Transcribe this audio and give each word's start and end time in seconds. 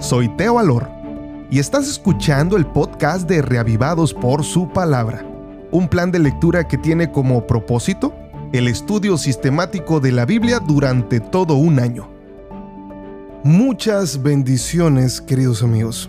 Soy 0.00 0.26
Teo 0.36 0.58
Alor 0.58 0.88
y 1.50 1.58
estás 1.58 1.86
escuchando 1.86 2.56
el 2.56 2.64
podcast 2.64 3.28
de 3.28 3.42
Reavivados 3.42 4.14
por 4.14 4.42
su 4.42 4.72
palabra, 4.72 5.22
un 5.70 5.86
plan 5.86 6.10
de 6.10 6.18
lectura 6.18 6.66
que 6.66 6.78
tiene 6.78 7.12
como 7.12 7.46
propósito 7.46 8.14
el 8.54 8.68
estudio 8.68 9.18
sistemático 9.18 10.00
de 10.00 10.12
la 10.12 10.24
Biblia 10.24 10.60
durante 10.60 11.20
todo 11.20 11.56
un 11.56 11.78
año. 11.78 12.08
Muchas 13.44 14.22
bendiciones, 14.22 15.20
queridos 15.20 15.62
amigos. 15.62 16.08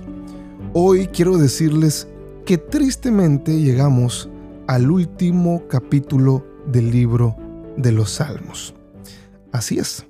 Hoy 0.72 1.08
quiero 1.08 1.38
decirles 1.38 2.08
que 2.45 2.58
tristemente 2.58 3.59
llegamos 3.59 4.30
al 4.66 4.90
último 4.90 5.67
capítulo 5.67 6.48
del 6.66 6.90
libro 6.91 7.35
de 7.76 7.91
los 7.91 8.12
Salmos. 8.12 8.73
Así 9.52 9.77
es, 9.77 10.05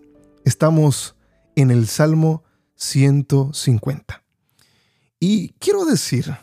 estamos 0.45 1.16
en 1.55 1.71
el 1.71 1.88
Salmo 1.88 2.44
150. 2.77 4.23
Y 5.20 5.49
quiero 5.59 5.85
decir 5.85 6.38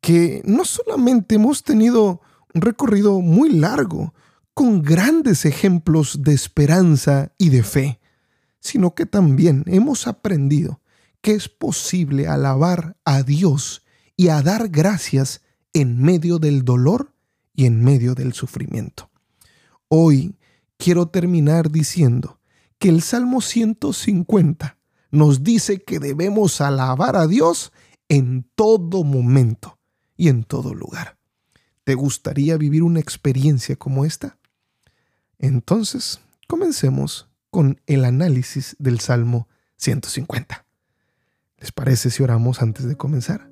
que 0.00 0.42
no 0.44 0.64
solamente 0.64 1.36
hemos 1.36 1.62
tenido 1.62 2.20
un 2.52 2.62
recorrido 2.62 3.20
muy 3.20 3.50
largo, 3.50 4.12
con 4.54 4.82
grandes 4.82 5.46
ejemplos 5.46 6.22
de 6.22 6.34
esperanza 6.34 7.32
y 7.38 7.48
de 7.48 7.62
fe, 7.62 8.00
sino 8.60 8.94
que 8.94 9.06
también 9.06 9.64
hemos 9.66 10.06
aprendido 10.06 10.80
que 11.22 11.32
es 11.32 11.48
posible 11.48 12.26
alabar 12.26 12.96
a 13.04 13.22
Dios 13.22 13.82
y 14.16 14.28
a 14.28 14.42
dar 14.42 14.68
gracias 14.68 15.40
en 15.72 16.02
medio 16.02 16.38
del 16.38 16.64
dolor 16.64 17.14
y 17.54 17.66
en 17.66 17.82
medio 17.82 18.14
del 18.14 18.32
sufrimiento. 18.32 19.10
Hoy 19.88 20.36
quiero 20.76 21.08
terminar 21.08 21.70
diciendo 21.70 22.38
que 22.78 22.88
el 22.88 23.02
Salmo 23.02 23.40
150 23.40 24.78
nos 25.10 25.42
dice 25.42 25.82
que 25.82 25.98
debemos 25.98 26.60
alabar 26.60 27.16
a 27.16 27.26
Dios 27.26 27.72
en 28.08 28.48
todo 28.54 29.04
momento 29.04 29.78
y 30.16 30.28
en 30.28 30.44
todo 30.44 30.74
lugar. 30.74 31.18
¿Te 31.84 31.94
gustaría 31.94 32.56
vivir 32.56 32.82
una 32.82 33.00
experiencia 33.00 33.76
como 33.76 34.04
esta? 34.04 34.38
Entonces, 35.38 36.20
comencemos 36.46 37.28
con 37.50 37.80
el 37.86 38.04
análisis 38.04 38.76
del 38.78 39.00
Salmo 39.00 39.48
150. 39.76 40.66
¿Les 41.58 41.72
parece 41.72 42.10
si 42.10 42.22
oramos 42.22 42.62
antes 42.62 42.86
de 42.86 42.96
comenzar? 42.96 43.50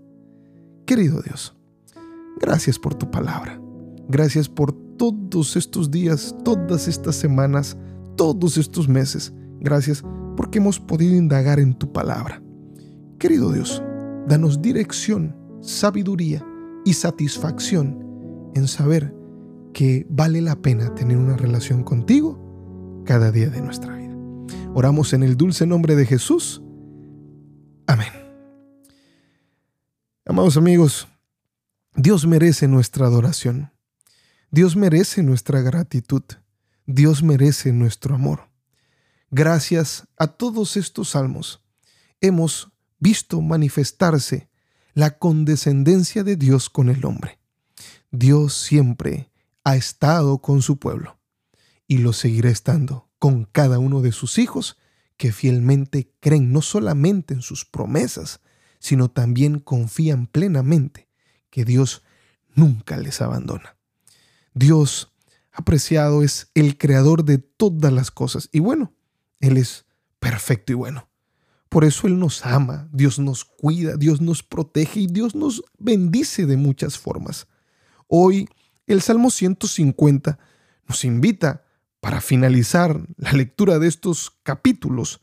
Querido 0.86 1.20
Dios, 1.22 1.56
gracias 2.38 2.78
por 2.78 2.94
tu 2.94 3.10
palabra. 3.10 3.60
Gracias 4.08 4.48
por 4.48 4.72
todos 4.96 5.56
estos 5.56 5.90
días, 5.90 6.34
todas 6.44 6.88
estas 6.88 7.16
semanas, 7.16 7.76
todos 8.16 8.56
estos 8.56 8.88
meses. 8.88 9.32
Gracias 9.60 10.02
porque 10.39 10.58
hemos 10.58 10.78
podido 10.78 11.17
indagar 11.17 11.58
en 11.58 11.75
tu 11.75 11.92
palabra. 11.92 12.41
Querido 13.19 13.50
Dios, 13.50 13.83
danos 14.28 14.62
dirección, 14.62 15.34
sabiduría 15.61 16.47
y 16.84 16.92
satisfacción 16.92 18.53
en 18.55 18.69
saber 18.69 19.12
que 19.75 20.06
vale 20.09 20.41
la 20.41 20.55
pena 20.62 20.94
tener 20.94 21.16
una 21.16 21.36
relación 21.36 21.83
contigo 21.83 23.03
cada 23.05 23.33
día 23.33 23.50
de 23.50 23.61
nuestra 23.61 23.97
vida. 23.97 24.16
Oramos 24.75 25.12
en 25.12 25.25
el 25.25 25.36
dulce 25.36 25.66
nombre 25.66 25.97
de 25.97 26.06
Jesús. 26.06 26.62
Amén. 27.89 28.12
Amados 30.25 30.56
amigos, 30.56 31.09
Dios 31.97 32.28
merece 32.28 32.69
nuestra 32.69 33.06
adoración. 33.06 33.72
Dios 34.53 34.77
merece 34.77 35.25
nuestra 35.25 35.62
gratitud. 35.62 36.22
Dios 36.86 37.25
merece 37.25 37.72
nuestro 37.72 38.14
amor. 38.14 38.48
Gracias 39.31 40.09
a 40.16 40.28
todos 40.28 40.78
estos 40.78 41.11
salmos, 41.11 41.62
hemos 42.22 42.72
visto 42.99 43.43
manifestarse 43.43 44.49
la 44.94 45.19
condescendencia 45.19 46.25
de 46.25 46.37
Dios 46.37 46.71
con 46.71 46.89
el 46.89 47.05
hombre. 47.05 47.39
Dios 48.11 48.55
siempre 48.55 49.31
ha 49.65 49.77
estado 49.77 50.39
con 50.39 50.62
su 50.62 50.78
pueblo 50.78 51.19
y 51.87 51.99
lo 51.99 52.15
seguirá 52.15 52.49
estando 52.49 53.11
con 53.19 53.44
cada 53.44 53.78
uno 53.78 54.00
de 54.00 54.12
sus 54.12 54.39
hijos 54.39 54.78
que 55.19 55.31
fielmente 55.31 56.10
creen 56.21 56.50
no 56.50 56.62
solamente 56.62 57.34
en 57.34 57.43
sus 57.43 57.66
promesas, 57.66 58.41
sino 58.78 59.10
también 59.10 59.59
confían 59.59 60.27
plenamente 60.27 61.10
que 61.50 61.66
Dios 61.66 62.03
nunca 62.55 62.97
les 62.97 63.21
abandona. 63.21 63.77
Dios 64.55 65.12
apreciado 65.53 66.22
es 66.22 66.50
el 66.55 66.78
creador 66.78 67.25
de 67.25 67.37
todas 67.37 67.93
las 67.93 68.10
cosas 68.10 68.49
y 68.53 68.60
bueno, 68.60 68.95
él 69.41 69.56
es 69.56 69.87
perfecto 70.19 70.72
y 70.72 70.76
bueno. 70.76 71.09
Por 71.69 71.84
eso 71.84 72.06
Él 72.06 72.19
nos 72.19 72.47
ama, 72.47 72.88
Dios 72.93 73.19
nos 73.19 73.44
cuida, 73.44 73.97
Dios 73.97 74.22
nos 74.22 74.43
protege 74.43 75.00
y 75.00 75.06
Dios 75.06 75.34
nos 75.34 75.62
bendice 75.78 76.47
de 76.47 76.56
muchas 76.56 76.99
formas. 76.99 77.47
Hoy 78.06 78.48
el 78.87 79.03
Salmo 79.03 79.31
150 79.31 80.38
nos 80.87 81.04
invita, 81.04 81.62
para 82.00 82.21
finalizar 82.21 83.00
la 83.16 83.32
lectura 83.32 83.78
de 83.78 83.88
estos 83.88 84.32
capítulos, 84.43 85.21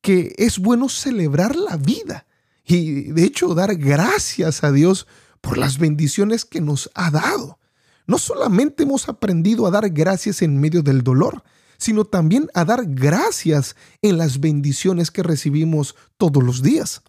que 0.00 0.34
es 0.38 0.58
bueno 0.58 0.88
celebrar 0.88 1.56
la 1.56 1.76
vida 1.76 2.26
y 2.64 3.12
de 3.12 3.24
hecho 3.24 3.54
dar 3.54 3.76
gracias 3.76 4.64
a 4.64 4.72
Dios 4.72 5.06
por 5.40 5.56
las 5.56 5.78
bendiciones 5.78 6.44
que 6.44 6.60
nos 6.60 6.90
ha 6.94 7.10
dado. 7.10 7.58
No 8.06 8.18
solamente 8.18 8.82
hemos 8.82 9.08
aprendido 9.08 9.66
a 9.66 9.70
dar 9.70 9.88
gracias 9.90 10.42
en 10.42 10.60
medio 10.60 10.82
del 10.82 11.02
dolor, 11.02 11.42
sino 11.78 12.04
también 12.04 12.48
a 12.54 12.64
dar 12.64 12.84
gracias 12.86 13.76
en 14.02 14.18
las 14.18 14.40
bendiciones 14.40 15.10
que 15.10 15.22
recibimos 15.22 15.94
todos 16.16 16.42
los 16.42 16.62
días. 16.62 17.02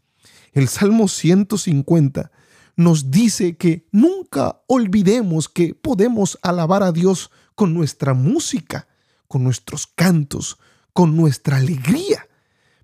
El 0.54 0.68
Salmo 0.68 1.08
150 1.08 2.32
nos 2.76 3.12
dice 3.12 3.58
que 3.58 3.88
nunca 3.92 4.62
olvidemos 4.68 5.50
que 5.50 5.74
podemos 5.74 6.38
alabar 6.42 6.84
a 6.84 6.92
Dios 6.92 7.32
con 7.56 7.74
nuestra 7.74 8.14
música, 8.14 8.88
con 9.28 9.44
nuestros 9.44 9.88
cantos, 9.88 10.58
con 10.94 11.18
nuestra 11.18 11.58
alegría. 11.58 12.28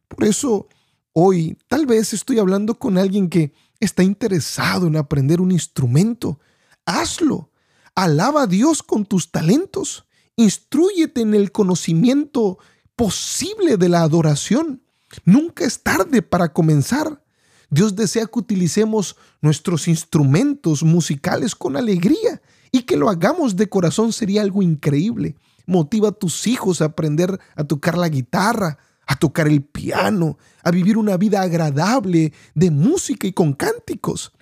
Por 0.07 0.25
eso 0.25 0.67
hoy 1.13 1.57
tal 1.67 1.85
vez 1.85 2.13
estoy 2.13 2.39
hablando 2.39 2.79
con 2.79 2.97
alguien 2.97 3.29
que 3.29 3.53
está 3.79 4.03
interesado 4.03 4.87
en 4.87 4.95
aprender 4.95 5.41
un 5.41 5.51
instrumento. 5.51 6.39
Hazlo. 6.85 7.51
Alaba 7.95 8.43
a 8.43 8.47
Dios 8.47 8.81
con 8.81 9.05
tus 9.05 9.31
talentos. 9.31 10.05
Instrúyete 10.35 11.21
en 11.21 11.33
el 11.33 11.51
conocimiento 11.51 12.57
posible 12.95 13.77
de 13.77 13.89
la 13.89 14.01
adoración. 14.01 14.81
Nunca 15.25 15.65
es 15.65 15.81
tarde 15.81 16.21
para 16.21 16.53
comenzar. 16.53 17.23
Dios 17.69 17.95
desea 17.95 18.25
que 18.25 18.39
utilicemos 18.39 19.15
nuestros 19.41 19.87
instrumentos 19.87 20.83
musicales 20.83 21.55
con 21.55 21.77
alegría 21.77 22.41
y 22.71 22.83
que 22.83 22.97
lo 22.97 23.09
hagamos 23.09 23.55
de 23.55 23.69
corazón 23.69 24.13
sería 24.13 24.41
algo 24.41 24.61
increíble. 24.61 25.35
Motiva 25.65 26.09
a 26.09 26.13
tus 26.13 26.47
hijos 26.47 26.81
a 26.81 26.85
aprender 26.85 27.39
a 27.55 27.63
tocar 27.63 27.97
la 27.97 28.09
guitarra, 28.09 28.77
a 29.05 29.15
tocar 29.15 29.47
el 29.47 29.63
piano, 29.63 30.37
a 30.63 30.71
vivir 30.71 30.97
una 30.97 31.17
vida 31.17 31.41
agradable 31.41 32.33
de 32.55 32.71
música 32.71 33.27
y 33.27 33.33
con 33.33 33.53
cánticos. 33.53 34.33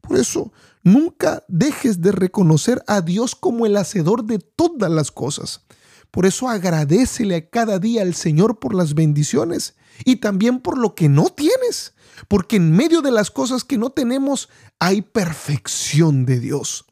Por 0.00 0.16
eso, 0.18 0.52
nunca 0.82 1.44
dejes 1.48 2.00
de 2.00 2.12
reconocer 2.12 2.82
a 2.86 3.00
Dios 3.00 3.34
como 3.34 3.66
el 3.66 3.76
hacedor 3.76 4.24
de 4.24 4.38
todas 4.38 4.90
las 4.90 5.10
cosas. 5.10 5.64
Por 6.10 6.26
eso 6.26 6.48
agradecele 6.48 7.36
a 7.36 7.48
cada 7.48 7.78
día 7.78 8.02
al 8.02 8.14
Señor 8.14 8.58
por 8.58 8.74
las 8.74 8.94
bendiciones 8.94 9.76
y 10.04 10.16
también 10.16 10.60
por 10.60 10.78
lo 10.78 10.94
que 10.94 11.08
no 11.08 11.26
tienes, 11.26 11.94
porque 12.28 12.56
en 12.56 12.72
medio 12.72 13.02
de 13.02 13.12
las 13.12 13.30
cosas 13.30 13.64
que 13.64 13.78
no 13.78 13.90
tenemos 13.90 14.48
hay 14.78 15.02
perfección 15.02 16.26
de 16.26 16.40
Dios. 16.40 16.86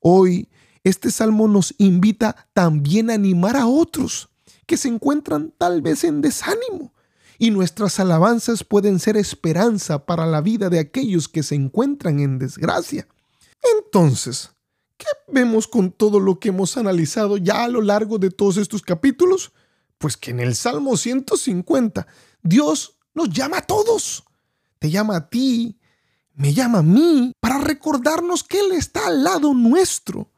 Hoy 0.00 0.48
este 0.82 1.10
salmo 1.10 1.46
nos 1.46 1.74
invita 1.78 2.48
también 2.54 3.10
a 3.10 3.14
animar 3.14 3.56
a 3.56 3.66
otros 3.66 4.30
que 4.66 4.76
se 4.76 4.88
encuentran 4.88 5.52
tal 5.58 5.82
vez 5.82 6.04
en 6.04 6.20
desánimo 6.20 6.92
y 7.40 7.50
nuestras 7.50 7.98
alabanzas 7.98 8.64
pueden 8.64 8.98
ser 8.98 9.16
esperanza 9.16 10.04
para 10.04 10.26
la 10.26 10.42
vida 10.42 10.68
de 10.68 10.78
aquellos 10.78 11.26
que 11.26 11.42
se 11.42 11.54
encuentran 11.54 12.20
en 12.20 12.38
desgracia. 12.38 13.08
Entonces, 13.78 14.50
¿qué 14.98 15.06
vemos 15.26 15.66
con 15.66 15.90
todo 15.90 16.20
lo 16.20 16.38
que 16.38 16.50
hemos 16.50 16.76
analizado 16.76 17.38
ya 17.38 17.64
a 17.64 17.68
lo 17.68 17.80
largo 17.80 18.18
de 18.18 18.30
todos 18.30 18.58
estos 18.58 18.82
capítulos? 18.82 19.52
Pues 19.96 20.18
que 20.18 20.32
en 20.32 20.40
el 20.40 20.54
Salmo 20.54 20.98
150 20.98 22.06
Dios 22.42 22.98
nos 23.14 23.30
llama 23.30 23.56
a 23.56 23.66
todos. 23.66 24.22
Te 24.78 24.90
llama 24.90 25.16
a 25.16 25.30
ti, 25.30 25.78
me 26.34 26.52
llama 26.52 26.80
a 26.80 26.82
mí, 26.82 27.32
para 27.40 27.56
recordarnos 27.56 28.44
que 28.44 28.60
Él 28.60 28.72
está 28.72 29.06
al 29.06 29.24
lado 29.24 29.54
nuestro 29.54 30.30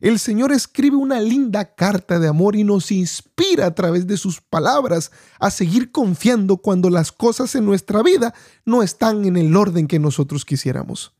el 0.00 0.18
Señor 0.18 0.52
escribe 0.52 0.96
una 0.96 1.20
linda 1.20 1.74
carta 1.74 2.18
de 2.18 2.28
amor 2.28 2.54
y 2.54 2.64
nos 2.64 2.92
inspira 2.92 3.66
a 3.66 3.74
través 3.74 4.06
de 4.06 4.16
sus 4.16 4.40
palabras 4.40 5.10
a 5.40 5.50
seguir 5.50 5.90
confiando 5.90 6.58
cuando 6.58 6.88
las 6.90 7.10
cosas 7.10 7.54
en 7.54 7.64
nuestra 7.64 8.02
vida 8.02 8.34
no 8.64 8.82
están 8.82 9.24
en 9.24 9.36
el 9.36 9.56
orden 9.56 9.88
que 9.88 9.98
nosotros 9.98 10.44
quisiéramos. 10.44 11.12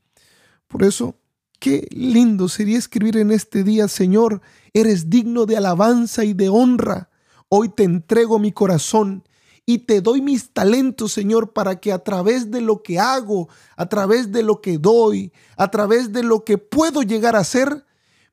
Por 0.68 0.84
eso, 0.84 1.16
qué 1.58 1.88
lindo 1.90 2.48
sería 2.48 2.78
escribir 2.78 3.16
en 3.16 3.32
este 3.32 3.64
día, 3.64 3.88
Señor, 3.88 4.42
eres 4.72 5.10
digno 5.10 5.46
de 5.46 5.56
alabanza 5.56 6.24
y 6.24 6.34
de 6.34 6.48
honra. 6.48 7.10
Hoy 7.48 7.70
te 7.70 7.82
entrego 7.82 8.38
mi 8.38 8.52
corazón 8.52 9.24
y 9.66 9.80
te 9.80 10.00
doy 10.00 10.22
mis 10.22 10.52
talentos, 10.52 11.12
Señor, 11.12 11.52
para 11.52 11.80
que 11.80 11.92
a 11.92 11.98
través 11.98 12.50
de 12.50 12.60
lo 12.60 12.82
que 12.82 12.98
hago, 12.98 13.48
a 13.76 13.86
través 13.86 14.30
de 14.30 14.42
lo 14.42 14.60
que 14.60 14.78
doy, 14.78 15.32
a 15.56 15.70
través 15.70 16.12
de 16.12 16.22
lo 16.22 16.44
que 16.44 16.58
puedo 16.58 17.02
llegar 17.02 17.34
a 17.34 17.44
ser, 17.44 17.84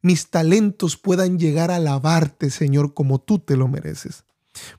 mis 0.05 0.29
talentos 0.29 0.97
puedan 0.97 1.39
llegar 1.39 1.71
a 1.71 1.77
alabarte, 1.77 2.51
Señor, 2.51 2.93
como 2.93 3.17
tú 3.17 3.39
te 3.39 3.57
lo 3.57 3.67
mereces. 3.67 4.23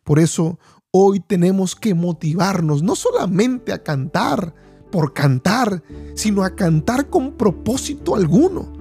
Por 0.04 0.20
eso 0.20 0.60
hoy 0.92 1.18
tenemos 1.18 1.74
que 1.74 1.94
motivarnos 1.94 2.84
no 2.84 2.94
solamente 2.94 3.72
a 3.72 3.82
cantar 3.82 4.54
por 4.92 5.14
cantar, 5.14 5.82
sino 6.14 6.44
a 6.44 6.54
cantar 6.54 7.10
con 7.10 7.32
propósito 7.32 8.14
alguno. 8.14 8.72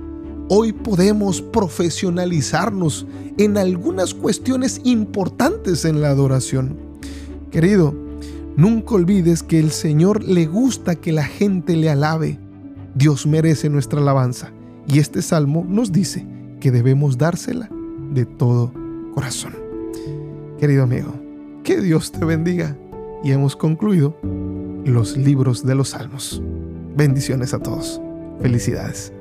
Hoy 0.47 0.71
podemos 0.71 1.41
profesionalizarnos 1.41 3.07
en 3.39 3.57
algunas 3.57 4.13
cuestiones 4.13 4.81
importantes 4.83 5.83
en 5.83 5.99
la 5.99 6.09
adoración. 6.09 6.77
Querido, 7.49 7.95
nunca 8.55 8.93
olvides 8.93 9.41
que 9.41 9.59
el 9.59 9.71
Señor 9.71 10.23
le 10.23 10.45
gusta 10.45 10.93
que 10.93 11.11
la 11.11 11.25
gente 11.25 11.75
le 11.75 11.89
alabe. 11.89 12.39
Dios 12.93 13.25
merece 13.25 13.67
nuestra 13.67 13.99
alabanza 13.99 14.51
y 14.87 14.99
este 14.99 15.23
salmo 15.23 15.65
nos 15.67 15.91
dice 15.91 16.34
que 16.65 16.71
debemos 16.71 17.19
dársela 17.19 17.69
de 18.11 18.25
todo 18.25 18.73
corazón. 19.13 19.53
Querido 20.57 20.81
amigo, 20.81 21.13
que 21.63 21.79
Dios 21.79 22.11
te 22.11 22.25
bendiga 22.25 22.75
y 23.23 23.33
hemos 23.33 23.55
concluido 23.55 24.17
los 24.83 25.15
libros 25.15 25.63
de 25.63 25.75
los 25.75 25.89
salmos. 25.89 26.41
Bendiciones 26.97 27.53
a 27.53 27.59
todos. 27.59 28.01
Felicidades. 28.41 29.13